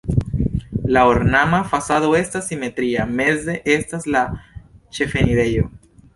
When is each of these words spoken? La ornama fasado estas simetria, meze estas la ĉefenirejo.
La 0.95 1.03
ornama 1.09 1.59
fasado 1.73 2.09
estas 2.21 2.47
simetria, 2.53 3.05
meze 3.21 3.59
estas 3.75 4.09
la 4.17 4.27
ĉefenirejo. 4.99 5.71